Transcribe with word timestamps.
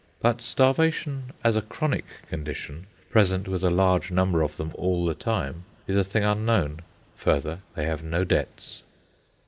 But 0.19 0.41
starvation, 0.41 1.25
as 1.43 1.55
a 1.55 1.61
chronic 1.61 2.05
condition, 2.27 2.87
present 3.11 3.47
with 3.47 3.63
a 3.63 3.69
large 3.69 4.09
number 4.09 4.41
of 4.41 4.57
them 4.57 4.71
all 4.73 5.05
the 5.05 5.13
time, 5.13 5.63
is 5.87 5.95
a 5.95 6.03
thing 6.03 6.23
unknown. 6.23 6.79
Further, 7.17 7.59
they 7.75 7.85
have 7.85 8.01
no 8.01 8.23
debts. 8.23 8.81